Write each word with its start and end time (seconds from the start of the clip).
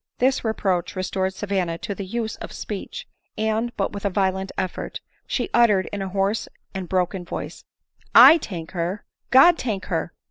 This 0.17 0.43
reproach 0.43 0.95
restored 0.95 1.35
Savanna 1.35 1.77
to 1.77 1.93
the 1.93 2.03
use 2.07 2.35
of 2.37 2.51
speech; 2.51 3.07
and, 3.37 3.71
(but 3.77 3.91
with 3.93 4.03
a 4.03 4.09
violent 4.09 4.51
effort) 4.57 4.99
she 5.27 5.47
uttered 5.53 5.87
in 5.93 6.01
a 6.01 6.09
hoarse 6.09 6.47
and 6.73 6.89
broken 6.89 7.23
voice, 7.23 7.65
"/tank 8.15 8.71
her! 8.71 9.05
God 9.29 9.59
tank 9.59 9.85
her! 9.93 10.11